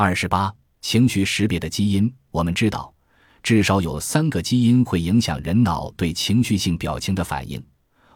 [0.00, 2.08] 二十八，情绪识别的基因。
[2.30, 2.94] 我们知道，
[3.42, 7.60] 至少有三个基因会影响人脑对情绪性表情的反应。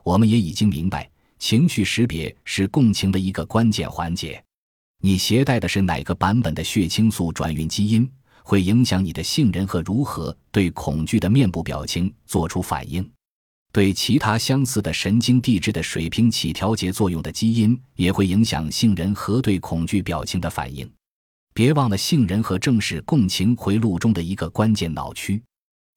[0.04, 1.10] 我们也已经明白，
[1.40, 4.40] 情绪识别是共情的一个关键环节。
[5.00, 8.08] 你携带的是哪个版本的血清素转运基因，
[8.44, 13.04] 会影响你的杏仁和如何对恐惧的面部表情做出反应。
[13.72, 20.88] 对其他相似的神经递质的水平起调节作用的基因，也会影响杏仁核对恐惧表情的反应。
[21.54, 25.42] 别忘了，杏仁核正是共情回路中的一个关键脑区。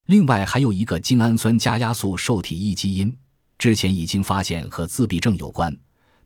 [0.07, 3.16] 另外，还有一个精氨酸加压素受体异基因，
[3.57, 5.75] 之前已经发现和自闭症有关。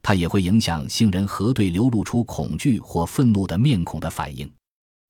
[0.01, 4.49] 它也会影响杏仁核对流露出恐惧或愤怒的面孔的反应。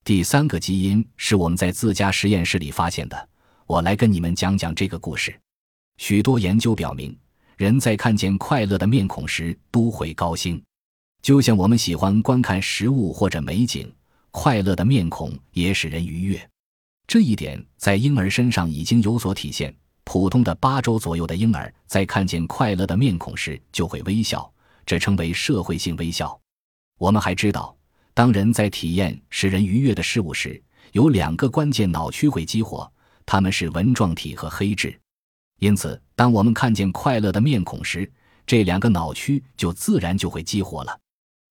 [0.04, 3.30] 第三个基因是我们在自家实验室里发现的。
[3.68, 5.40] 我来跟你们讲讲这个故事。
[5.98, 7.16] 许多研究表明，
[7.56, 10.62] 人在看见快乐的面孔时都会高兴，
[11.22, 13.92] 就像我们喜欢观看食物或者美景，
[14.32, 16.50] 快乐的面孔也使人愉悦。
[17.08, 19.76] 这一点在婴儿身上已经有所体现。
[20.04, 24.52] 普通的八周左右的婴儿在看见快乐的面孔时就会微笑。
[24.86, 26.40] 这称为社会性微笑。
[26.98, 27.78] 我们还知道，
[28.16, 30.60] 当人在体验使人愉悦的事物时，
[30.94, 32.92] 有两个关键脑区会激活，
[33.24, 35.00] 它们是纹状体和黑质。
[35.60, 38.12] 因此，当我们看见快乐的面孔时，
[38.48, 41.00] 这两个脑区就自然就会激活了。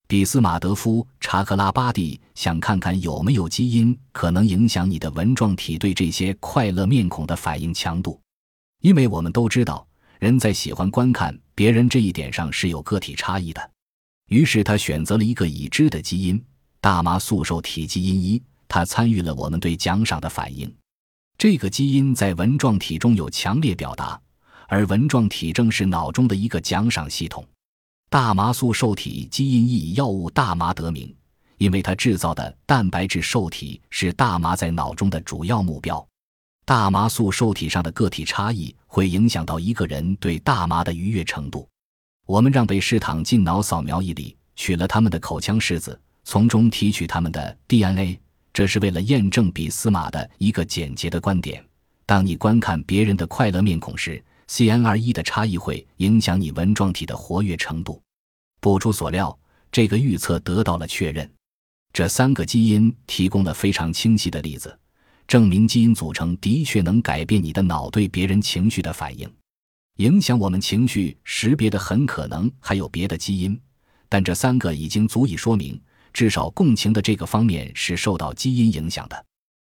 [0.09, 8.19] 比斯马德夫·查克拉巴蒂想看看有没有基因可能影响你的纹状体对这些快乐面孔的反应强度，
[8.81, 9.87] 因为我们都知道。
[10.17, 13.69] 人在喜欢观看别人这一点上是有个体差异的，
[14.29, 16.43] 于是他选择了一个已知的基因——
[16.81, 20.75] 大麻素受体基因一，它参与了我们对奖赏的反应。
[21.37, 24.19] 这个基因在纹状体中有强烈表达，
[24.69, 27.47] 而纹状体正是脑中的一个奖赏系统。
[28.11, 31.15] 大麻素受体基因以药物大麻得名，
[31.59, 36.03] 因为它制造的蛋白质受体是大麻在脑中的主要目标。
[36.65, 41.69] 大麻素受体上的个体差异会影响到一个人对大麻的愉悦程度。
[42.25, 48.19] 我们让被试躺进脑扫描仪里，取了他们的口腔拭子，从中提取他们的 DNA，
[48.51, 51.63] 这是为了验证比斯马的一个简洁的观点：
[52.07, 58.01] 当你观看别人的快乐面孔时，CNR1 的差异会影响你纹状体的活跃程度。
[58.59, 59.37] 不出所料，
[59.71, 61.31] 这个预测得到了确认。
[61.93, 64.77] 这三个基因提供了非常清晰的例子。
[65.27, 69.31] 证明基因组成的确能改变你的脑对别人情绪的反应，
[69.97, 73.59] 影响我们情绪识别的很可能还有别的基因，
[74.09, 75.79] 但这三个已经足以说明，
[76.11, 79.25] 至少共情的这个方面是受到基因影响的。